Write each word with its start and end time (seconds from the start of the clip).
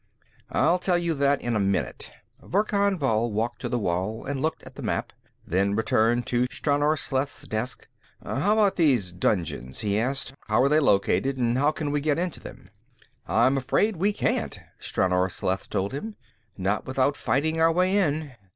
"I'll 0.49 0.79
tell 0.79 0.97
you 0.97 1.13
that 1.13 1.43
in 1.43 1.55
a 1.55 1.59
minute." 1.59 2.09
Verkan 2.41 2.97
Vall 2.97 3.31
walked 3.31 3.61
to 3.61 3.69
the 3.69 3.77
wall 3.77 4.25
and 4.25 4.41
looked 4.41 4.63
at 4.63 4.73
the 4.73 4.81
map, 4.81 5.13
then 5.45 5.75
returned 5.75 6.25
to 6.25 6.47
Stranor 6.47 6.97
Sleth's 6.97 7.47
desk. 7.47 7.87
"How 8.23 8.53
about 8.53 8.77
these 8.77 9.13
dungeons?" 9.13 9.81
he 9.81 9.99
asked. 9.99 10.33
"How 10.47 10.63
are 10.63 10.69
they 10.69 10.79
located, 10.79 11.37
and 11.37 11.55
how 11.55 11.69
can 11.69 11.91
we 11.91 12.01
get 12.01 12.17
in 12.17 12.31
to 12.31 12.39
them?" 12.39 12.71
"I'm 13.27 13.57
afraid 13.59 13.95
we 13.97 14.11
can't," 14.11 14.59
Stranor 14.79 15.29
Sleth 15.31 15.69
told 15.69 15.91
him. 15.93 16.15
"Not 16.57 16.87
without 16.87 17.15
fighting 17.15 17.61
our 17.61 17.71
way 17.71 17.95
in. 17.95 18.31